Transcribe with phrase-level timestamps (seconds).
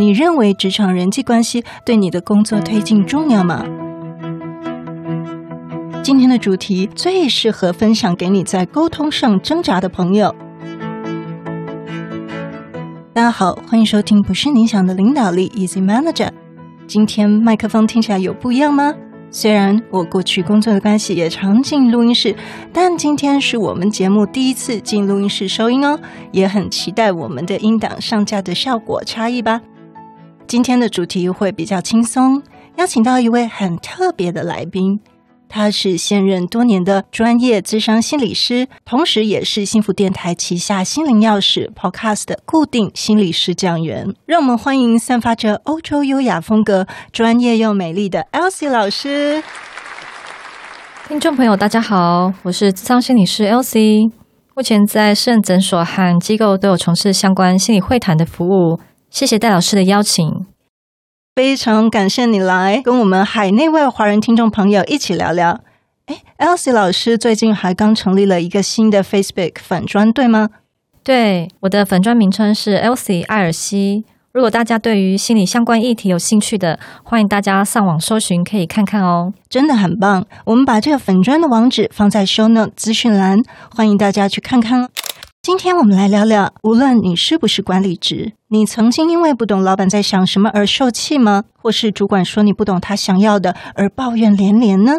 [0.00, 3.62] 你认为职场人际关系对你的工作推进重要吗？
[6.02, 10.34] 今天的主题最适合分享给你在沟通上挣扎的朋友。
[13.12, 16.30] 大家好，欢迎收听不是你想的领导力 Easy Manager。
[16.86, 18.94] 今天麦克风听起来有不一样吗？
[19.30, 22.34] 虽然我过去工作的关系也常进录音室，
[22.72, 26.00] 但今天是我们节目第一次进录音室收音哦，
[26.32, 29.60] 也很期待我们的音档上架的效果差异吧。
[30.50, 32.42] 今天的主题会比较轻松，
[32.76, 34.98] 邀请到一位很特别的来宾。
[35.48, 44.12] 他是现任多年的专业咨商心理师，同时也是幸福电台旗下心灵钥匙 Podcast 的固定心理师讲员。
[44.26, 49.44] 让我们欢迎散发着欧洲优雅风格、专业又美丽的 Elsie 老师。
[51.06, 54.10] 听众朋友，大家好，我是咨商心理师 Elsie，
[54.56, 58.80] 目前在私人诊所和机构都有从事相关心理会谈的服务。
[59.10, 60.46] 谢谢戴老师的邀请。
[61.34, 65.60] 非常感谢你来跟我们海内外华人听众朋友一起聊聊。
[66.06, 70.50] 哎，Elsie 老师最近还刚成立了一个新的 Facebook 粉专，对吗？
[71.02, 74.04] 对，我的粉专名称是 Elsie 艾尔西。
[74.32, 79.32] 如果大家对于心理相关议题有兴趣的，欢迎大家上网搜寻，可以看看哦。
[79.48, 83.42] 真的很棒，我们把这个粉专的网址放在 Show Note 资讯栏，
[83.74, 84.88] 欢迎大家去看看。
[85.42, 91.44] 今天我们来聊聊，无论你是不是管理职，你曾经因为不懂老板在想什么而受气吗？
[91.56, 94.98] 或是主管说你不懂他想要的而抱怨连连呢？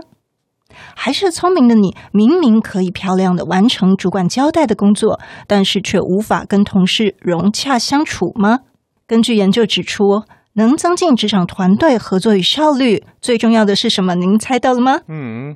[0.95, 8.61] 还是聪明的你，明明可以漂亮的完成主管交代的工作，但是却无法跟同事融洽相处吗？
[9.05, 14.15] 根据研究指出，能增进职场团队合作与效率，最重要的是什么？
[14.15, 15.01] 您猜到了吗？
[15.07, 15.55] 嗯，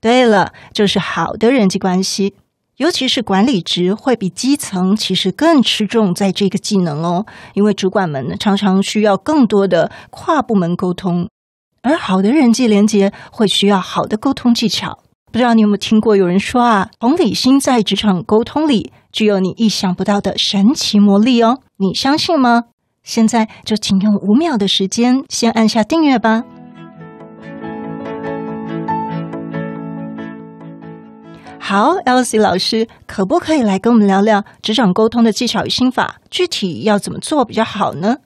[0.00, 2.34] 对了，就是好的人际关系。
[2.80, 11.28] 尤其是管理职会比基层其实更吃重在这个技能哦，因为主管们常常需要更多的跨部门沟通，
[11.82, 14.98] 而好的人际连接会需要好的沟通技巧。
[15.30, 22.64] 不知道你有没有听过有人说啊，同理心在职场沟通里具有你意想不到的神奇魔力哦，你相信吗？
[23.02, 26.44] 现在就请用五秒的时间先按下订阅吧。
[31.62, 36.16] 好，Elsie 老师，可不可以来跟我们聊聊职场沟通的技巧与心法？
[36.30, 38.16] 具体要怎么做比较好呢？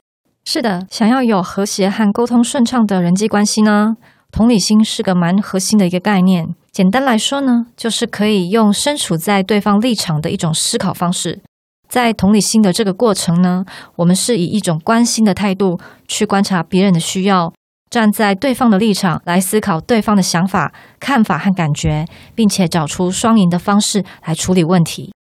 [0.45, 3.97] 是的，想要有和谐和沟通顺畅的人际关系呢，
[4.31, 6.55] 同理心是个蛮核心的一个概念。
[6.71, 11.41] 简单来说呢，就是可以用身处在对方立场的一种思考方式。
[11.87, 13.63] 在同理心的这个过程呢，
[13.97, 17.53] 我们是以一种关心的态度去观察别人的需要。
[17.95, 25.13] 站在对方的立场来思考对方的想法、看法和感觉，并且找出双赢的方式来处理问题。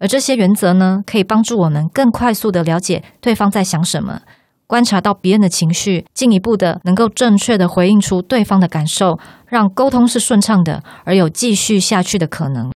[0.00, 4.22] 而这些原则呢，可以帮助我们更快速地了解对方在想什么，
[4.66, 12.72] 观察到别人的情绪，进一步的能够正确地回应出对方的感受，让沟通是顺畅的，而有继续下去的可能。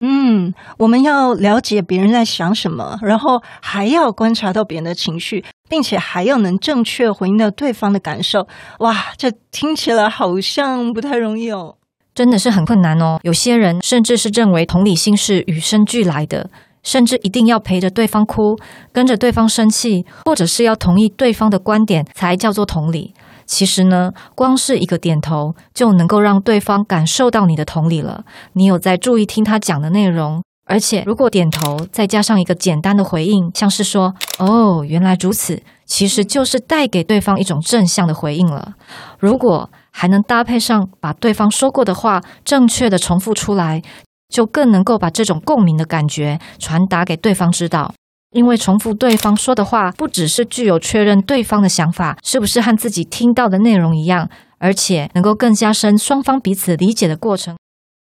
[0.00, 8.46] 嗯，我们要了解别人在想什么，然后还要观察到别人的情绪，并且还要能正确回应到对方的感受。
[8.80, 11.76] 哇，这听起来好像不太容易哦，
[12.14, 13.18] 真的是很困难哦。
[13.22, 16.50] 有些人甚至是认为同理心是与生俱来的，
[16.82, 18.58] 甚至一定要陪着对方哭，
[18.92, 23.14] 跟着对方生气，或者是要同意对方的观点才叫做同理。
[23.46, 28.24] 其实呢，光是一个点头就能够让对方感受到你的同理了。
[28.54, 38.74] 你有在注意听他讲的内容，而且如果点头再加上一个简单的回应，像是说“哦，原来如此”，其实就是带给对方一种正向的回应了。
[39.18, 43.80] 如果还能搭配上把对方说过的话正确的重复出来，
[44.28, 47.94] 就更能够把这种共鸣的感觉传达给对方知道。
[48.36, 57.56] 因为重复对方说的话，不只是具有确认对方的想法是不是和自己听到的内容一样，而且能够更加深双方彼此理解的过程。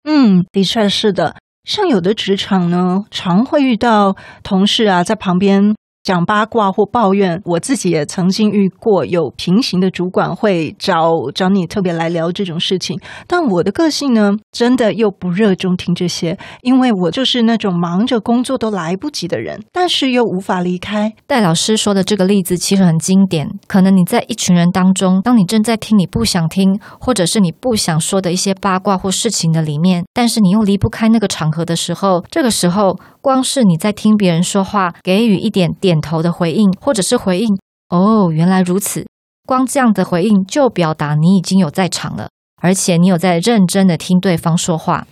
[0.04, 1.34] 嗯，的确是的。
[1.64, 5.74] 像有的职场呢，常会遇到同事啊，在旁边。
[6.02, 21.12] 讲八卦或抱怨，我自己也曾经遇过有平行的主管会找找你特别来聊这种事情，但我的个性呢，真的又不热衷听这些，因为我就是那种忙着工作都来不及的人，但是又无法离开。
[21.26, 32.98] 戴老师说的这个例子其实很经典，可能你在一群人当中，当你正在听你不想听，或者是你不想说的一些八卦或事情的里面，但是你又离不开那个场合的时候，这个时候。
[33.22, 37.58] 光是你在听别人说话，给予一点点头的回应，或者是回应
[37.90, 39.06] “哦，原来如此”，
[39.46, 42.28] 光这样的回应就表达你已经有在场了，
[42.62, 45.06] 而且你有在认真的听对方说话。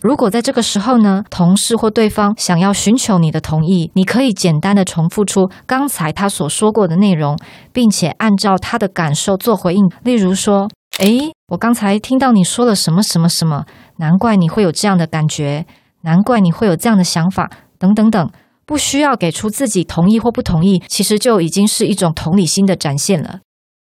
[0.00, 7.36] 如果在这个时候呢，同事或对方想要寻求你的同意，你可以简单的重复出刚才他所说过的内容，
[7.70, 9.90] 并且按照他的感受做回应。
[10.02, 10.70] 例如说，
[11.00, 13.66] 诶，我刚才听到你说了什么什么什么，
[13.98, 15.66] 难怪你会有这样的感觉，
[16.02, 18.30] 难怪你会有这样的想法，等等等。
[18.66, 23.40] 不需要给出自己同意或不同意，其实就已经是一种同理心的展现了。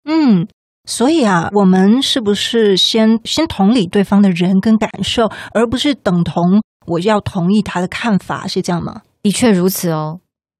[0.05, 0.47] 嗯。
[0.85, 9.03] 所以啊，我们是不是先先同理对方的人跟感受，而不是等同我要同意他的看法，是这样吗？
[9.21, 10.19] 的确如此哦。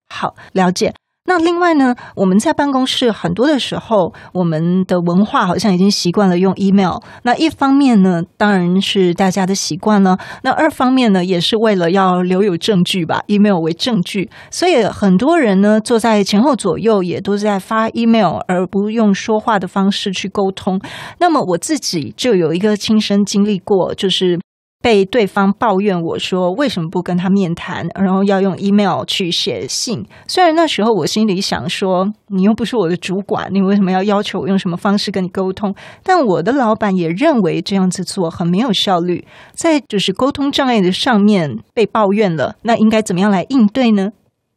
[0.09, 0.94] 好，了解。
[1.31, 6.98] 那另外呢，我们在办公室很多的时候，我们的文化好像已经习惯了用 email。
[7.24, 14.30] 那一方面呢，当然是大家的习惯了；那二方面呢，也是为了要留有证据吧，email 为证据。
[14.50, 20.81] 所以很多人呢，坐在前后左右，也都在发 email，而不用说话的方式去沟通。
[21.19, 24.38] 那么我自己就有一个亲身经历过，就是。
[24.81, 30.04] 被对方抱怨我说，为什么不跟他面谈，然后要用 email 去写信。
[30.28, 35.74] 虽然那时候我心里想说，你又不是我的主管，你为什么要要求我用什么方式跟你沟通？
[36.04, 39.25] 但我的老板也认为这样子做很没有效率。
[39.54, 44.10] 在就是沟通障碍的上面被抱怨了，那应该怎么样来应对呢？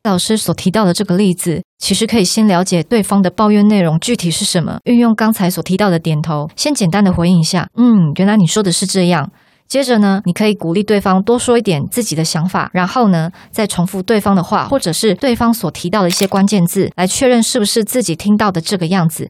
[0.05, 9.31] 老师所提到的这个例子，其实可以先了解对方的抱怨内容具体是什么，运用刚才所提到的点头，先简单的回应一下，嗯，原来你说的是这样。
[9.67, 19.29] 接着呢，你可以鼓励对方多说一点自己的想法，然后呢，再重复对方的话，或者是对方所提到的一些关键字，来确认是不是自己听到的这个样子。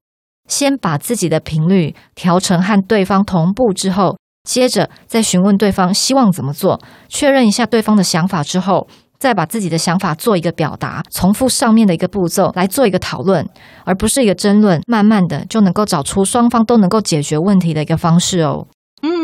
[0.48, 6.78] 先把自己的频率调成和对方同步之后，接着再询问对方希望怎么做，
[7.08, 8.87] 确认一下对方的想法之后，
[9.19, 13.48] 再把自己的想法做一个表达，重复上面的一个步骤来做一个讨论，
[13.87, 18.66] 而不是一个争论，慢慢的就能够找出双方都能够解决问题的一个方式哦。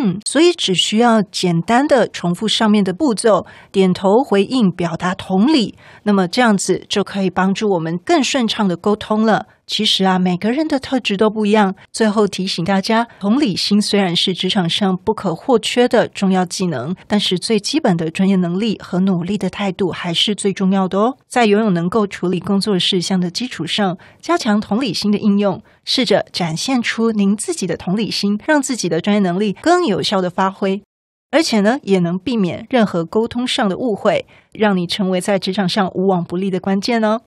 [0.02, 5.75] 嗯，所以只需要简单的重复上面的步骤，点头回应，表达同理，
[6.05, 9.47] 那么这样子就可以帮助我们更顺畅的沟通了。
[9.70, 11.76] 其实啊，每个人的特质都不一样。
[11.93, 21.17] 最后提醒大家，同理心虽然是职场上不可或缺的重要技能，但是最基本的专业能力和努力的态度还是最重要的哦。
[21.28, 30.82] 在拥有能够处理工作事项的基础上，加强同理心的应用，试着展现出您自己的同理心，让自己的专业能力更有效的发挥，
[31.31, 37.20] 而且呢，也能避免任何沟通上的误会，让你成为在职场上无往不利的关键哦。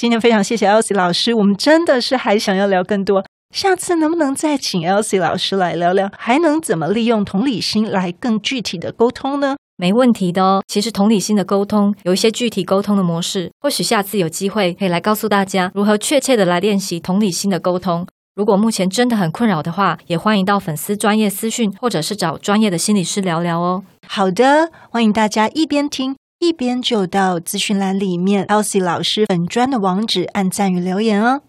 [0.00, 3.22] 今天非常谢谢 Elsie 老师，我们真的是还想要聊更多，
[3.54, 9.56] 下次能不能再请 Elsie 老师来聊聊，还能怎么利用同理心来更具体的沟通呢？
[9.76, 10.62] 没问题的哦。
[10.66, 18.06] 其实同理心的沟通有一些具体沟通的模式，或许下次有机会可以来告诉大家如何确切的来练习同理心的沟通。
[18.34, 23.84] 如果目前真的很困扰的话，也欢迎到粉丝专业私讯，或者是找专业的心理师聊聊哦。
[24.08, 26.16] 好的，欢迎大家一边听。
[26.40, 31.42] 一边就到资讯栏里面，Elsie 老师粉专的网址按赞与留言哦。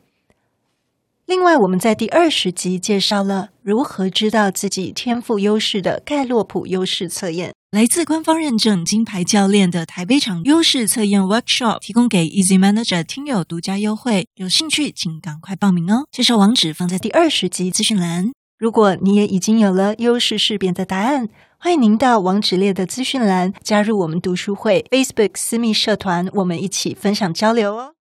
[1.25, 16.03] 另外，我们在第二十集介绍了如何知道自己天赋优势的盖洛普优势测验，来自官方认证金牌教练的台北场优势测验 Workshop，提供给 Easy Manager 听友独家优惠，有兴趣请赶快报名哦。
[16.11, 18.33] 介绍网址放在第二十集资讯栏。
[18.59, 21.29] 如果你也已经有了优势识别的答案，
[21.63, 27.93] 欢迎您到网址列的资讯栏加入我们读书会 Facebook 私密社团，我们一起分享交流哦。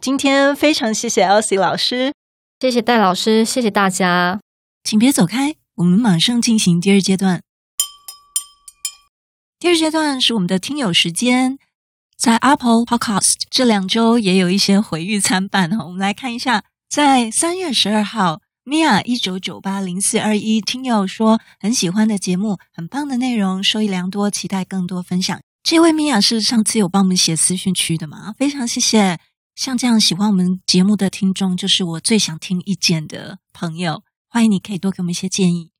[0.00, 2.12] 今天非常谢谢 Elsie 老师，
[2.60, 4.38] 谢谢戴老师，谢谢大家。
[4.84, 7.42] 请别走开，我们马上进行第二阶段。
[9.58, 11.58] 第二阶段是我们的听友时间，
[12.16, 15.84] 在 Apple Podcast 这两周也有一些回誉参半哈。
[15.84, 18.42] 我们来看一下，在三月十二号。
[18.68, 25.40] 米娅一九九八零四二一听友说很喜欢的节目，很棒的内容，受益良多，期待更多分享。
[25.62, 28.34] 这位米娅是上次有帮我们写私讯区的吗？
[28.36, 29.20] 非常谢谢。
[29.54, 34.02] 像这样喜欢我们节目的听众，就是我最想听意见的朋友。
[34.28, 35.70] 欢迎你可以多给我们一些建议。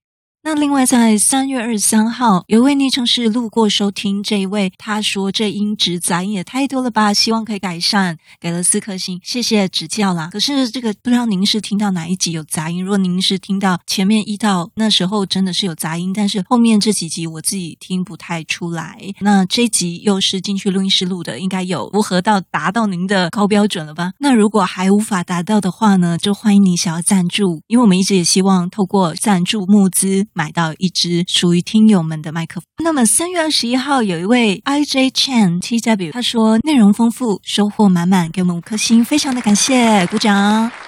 [0.47, 10.29] 那另外，在三月二十三号，有一位昵称是路过收听这一位，他说这音质杂音也太多了吧，希望可以改善，给了四颗星，谢谢指教啦。
[10.31, 19.01] 可是这个不知道您是听到哪一集有杂音，如果您是听到前面一到那时候真的是有杂音，但是后面这几集我自己听不太出来。
[19.23, 24.13] 那这集又是进去录音室录的，应该有符合到达到您的高标准了吧？
[24.21, 30.25] 那如果还无法达到的话呢，就欢迎你想要赞助，因为我们一直也希望透过赞助募资。
[30.37, 32.67] 买到一支属于听友们的麦克风。
[32.85, 40.71] 那么三月二十一号，有一位 I J Chan T W，他说内容丰富，收获满满，给我们五颗星，非常的感谢，鼓掌。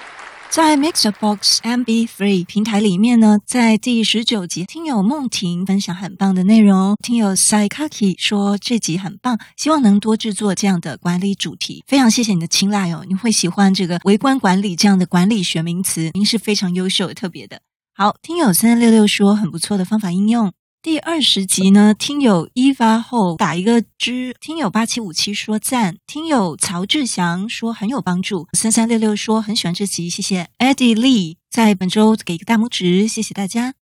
[0.51, 6.95] 在 Mixerbox MB3 平台里面呢，在第十九集，听友梦婷分享很棒的内容。
[7.03, 11.83] 听友 Saikaki 说这集很棒，希望能多制作这样的管理主题。
[11.87, 17.61] 非常谢谢你的青睐哦，你会喜欢这个微观管理这样的管理学名词，您是非常优秀特别的。
[18.01, 20.53] 好，听友三三六六说很不错的方法应用。
[20.81, 33.73] 第二十集呢，听友一发后打一个之，听友八七五七说赞，听友曹志祥说很有帮助，三三六六说很喜欢这集，谢谢 Eddie Lee 在本周给一个大拇指，谢谢大家。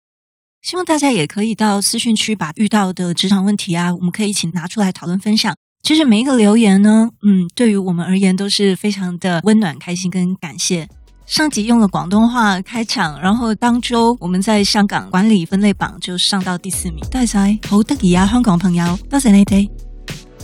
[0.62, 5.54] 希望大家也可以到私讯区把遇到的职场问题啊，我们可以一起拿出来讨论分享。
[5.82, 10.88] 其实每一个留言呢，嗯，对于我们而言都是非常的温暖、开心跟感谢。
[11.26, 17.04] 上集用了广东话开场，然后当周我们在香港管理分类榜就上到第四名。
[17.10, 17.36] 多谢，
[17.68, 19.68] 好得意啊，香港朋友，多谢你哋。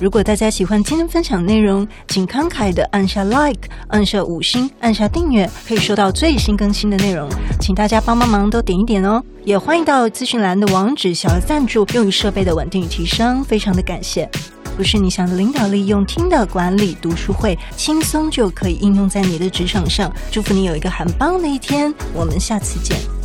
[0.01, 7.31] 如果大家喜欢今天分享内容，请慷慨的按下 like，按下五星，按下订阅，可以收到最新更新的内容。
[7.61, 9.23] 请大家帮帮忙，都点一点哦。
[9.45, 14.29] 也欢迎到资讯栏的网址小额赞助，用于设备的稳定与提升，非常的感谢。
[14.77, 20.13] 不是你想的领导力，用听的管理读书会，轻松就可以应用在你的职场上。
[20.31, 23.22] 祝福你有一个很棒的一天，我们下次见。